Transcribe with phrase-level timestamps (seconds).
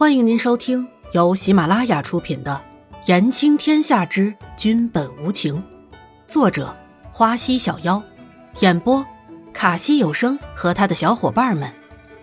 [0.00, 2.58] 欢迎您收听由喜马拉雅出品的
[3.06, 5.56] 《言情天下之君本无情》，
[6.26, 6.74] 作者
[7.12, 8.02] 花溪小妖，
[8.60, 9.04] 演播
[9.52, 11.70] 卡西有声和他的小伙伴们。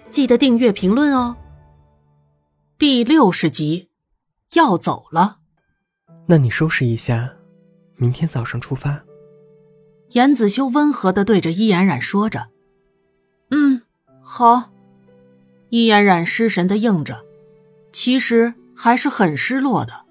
[0.10, 1.38] 记得订阅、评论哦。
[2.80, 3.90] 第六十集，
[4.54, 5.38] 要走了。
[6.26, 7.32] 那你收拾一下，
[7.98, 9.00] 明天早上出发。
[10.14, 12.48] 严子修温和的对着伊嫣然说着
[13.52, 13.84] ：“嗯，
[14.20, 14.72] 好。”
[15.70, 17.27] 伊嫣然失神的应着。
[18.00, 20.02] 其实还是很失落的。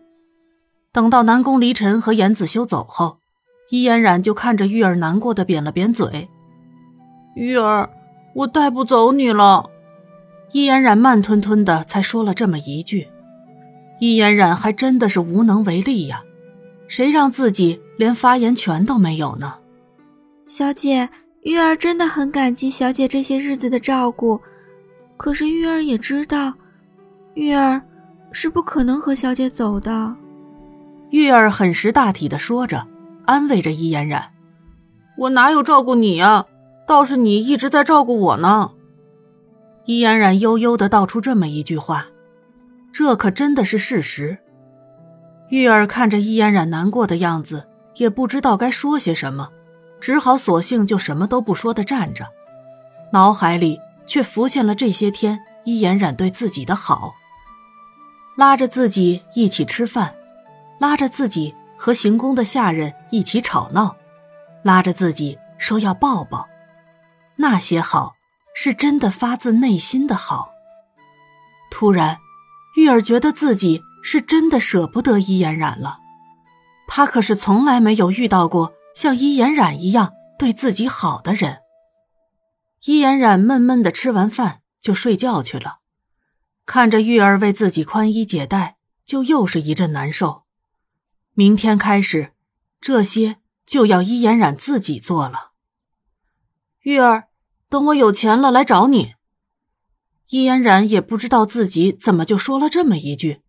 [0.90, 3.20] 等到南宫离尘和严子修走后，
[3.70, 6.28] 伊嫣然就看着玉儿难过的扁了扁嘴
[7.36, 7.88] ：“玉儿，
[8.34, 9.70] 我带不走你了。”
[10.50, 13.06] 伊嫣然慢吞吞的才说了这么一句。
[14.00, 16.24] 伊嫣然还真的是无能为力呀，
[16.88, 19.58] 谁让自己连发言权都没有呢？
[20.48, 21.08] 小姐，
[21.42, 24.40] 玉儿真的很感激小姐这些日子的照顾，
[25.16, 26.52] 可是玉儿也知道。
[27.36, 27.82] 玉儿
[28.32, 30.16] 是不可能和小姐走的。
[31.10, 32.86] 玉儿很识大体的说着，
[33.26, 34.30] 安慰着伊嫣然
[35.18, 36.46] ：“我哪有照顾你呀？
[36.86, 38.72] 倒是你一直在照顾我呢。”
[39.84, 42.06] 伊嫣然悠悠的道出这么一句话，
[42.90, 44.38] 这可真的是事实。
[45.50, 49.50] 玉儿看着伊嫣然难过的样子，也不知道该说些什么，
[50.00, 52.26] 只好索性就什么都不说的站着，
[53.12, 57.14] 脑海里却浮现了这些天伊嫣然对自己的好。
[58.36, 60.14] 拉着自己一起吃饭，
[60.78, 63.96] 拉着自己和行宫的下人一起吵闹，
[64.62, 66.46] 拉着自己说要抱抱，
[67.36, 68.14] 那些好
[68.54, 70.50] 是真的发自内心的好。
[71.70, 72.18] 突然，
[72.76, 75.98] 玉儿觉得自己是真的舍不得伊嫣然了，
[76.86, 81.60] 她可是从来没有遇到过像伊嫣然一样对自己好的人。
[82.84, 85.78] 伊嫣然闷闷的吃完饭就睡觉去了。
[86.66, 90.42] 看着玉儿为自己宽衣解带，就又是一阵难受。
[91.32, 92.32] 明天开始，
[92.80, 95.52] 这些就要伊嫣然自己做了。
[96.80, 97.28] 玉儿，
[97.68, 99.14] 等我有钱了来找你。
[100.30, 103.42] 伊嫣然也不知道自己怎么就说了这么一句，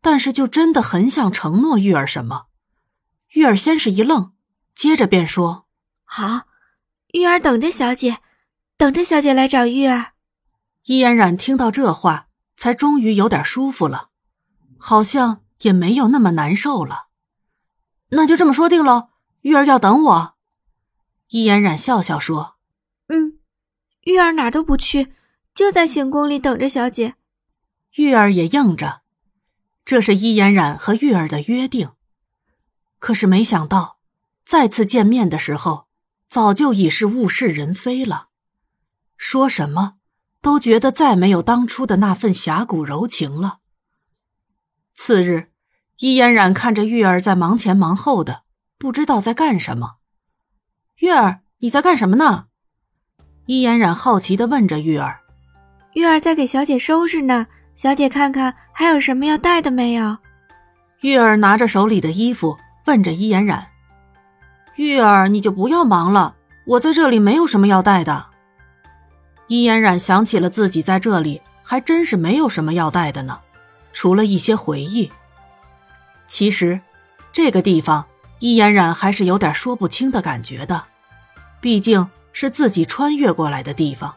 [0.00, 2.46] 但是就真的很想承诺玉儿什么。
[3.32, 4.32] 玉儿先是一愣，
[4.74, 5.66] 接着便说
[6.04, 6.46] ：“好，
[7.12, 8.20] 玉儿等着小姐，
[8.78, 10.12] 等着小姐来找玉儿。”
[10.84, 12.27] 伊嫣然听到这话。
[12.58, 14.10] 才终于有点舒服了，
[14.76, 17.06] 好像也没有那么难受了。
[18.10, 19.10] 那就这么说定了，
[19.42, 20.34] 玉儿要等我。
[21.28, 22.56] 伊嫣然笑笑说
[23.06, 23.38] ：“嗯，
[24.00, 25.14] 玉儿哪都不去，
[25.54, 27.14] 就在行宫里等着小姐。”
[27.94, 29.02] 玉儿也应着，
[29.84, 31.92] 这是伊嫣然和玉儿的约定。
[32.98, 34.00] 可是没想到，
[34.44, 35.86] 再次见面的时候，
[36.28, 38.30] 早就已是物是人非了。
[39.16, 39.97] 说什么？
[40.40, 43.58] 都觉得再没有当初的那份侠骨柔情了。
[44.94, 45.50] 次日，
[45.98, 48.42] 伊嫣然看着玉儿在忙前忙后的，
[48.78, 49.96] 不知道在干什么。
[50.98, 52.46] 玉儿，你在干什么呢？
[53.46, 55.20] 伊嫣然好奇的问着玉儿。
[55.94, 60.18] 玉儿在给小姐收拾呢，小姐看看还有什么要带的没有？
[61.00, 62.56] 玉儿拿着手里的衣服
[62.86, 63.68] 问着伊嫣然。
[64.76, 68.26] 玉儿，你就不要忙了，我在这里没有什么要带的。
[69.48, 73.40] 伊嫣然想起了自己在这里，还真是没有什么要带的呢，
[73.92, 75.10] 除了一些回忆。
[76.26, 76.80] 其实，
[77.32, 78.06] 这个地方
[78.38, 80.84] 伊嫣然还是有点说不清的感觉的，
[81.60, 84.14] 毕竟是自己穿越过来的地方，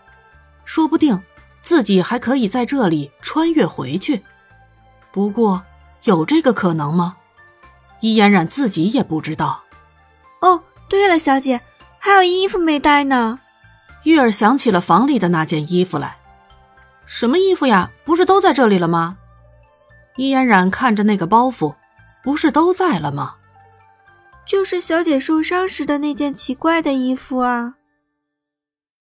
[0.64, 1.22] 说不定
[1.62, 4.24] 自己还可以在这里穿越回去。
[5.12, 5.64] 不过，
[6.04, 7.18] 有这个可能吗？
[8.00, 9.64] 伊嫣然自己也不知道。
[10.42, 11.62] 哦，对了，小姐，
[12.00, 13.41] 还有衣服没带呢。
[14.04, 16.18] 玉儿想起了房里的那件衣服来，
[17.06, 17.92] 什么衣服呀？
[18.04, 19.18] 不是都在这里了吗？
[20.18, 21.76] 伊嫣然看着那个包袱，
[22.24, 23.36] 不是都在了吗？
[24.46, 27.76] 就是小姐受伤时的那件奇怪的衣服啊。